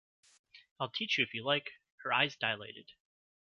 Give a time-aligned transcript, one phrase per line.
[0.79, 2.91] “I’ll teach you, if you like.” Her eyes dilated.